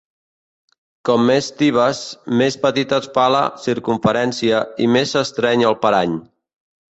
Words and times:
Com 1.09 1.27
més 1.31 1.49
tibes, 1.59 1.99
més 2.41 2.57
petita 2.63 2.99
es 3.03 3.09
fa 3.19 3.27
la 3.35 3.43
circumferència 3.67 4.63
i 4.87 4.89
més 4.97 5.15
s'estreny 5.19 5.69
el 5.75 5.79
parany. 5.87 6.19